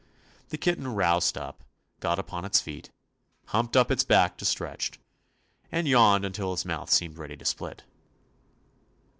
The 0.49 0.57
kitten 0.57 0.87
roused 0.87 1.37
up, 1.37 1.63
got 1.99 2.17
upon 2.17 2.43
its 2.43 2.59
feet, 2.59 2.89
humped 3.49 3.77
up 3.77 3.91
its 3.91 4.03
back 4.03 4.35
to 4.37 4.45
stretch, 4.45 4.93
and 5.71 5.87
yawned 5.87 6.25
until 6.25 6.53
its 6.53 6.65
mouth 6.65 6.89
seemed 6.89 7.19
ready 7.19 7.37
to 7.37 7.45
split. 7.45 7.83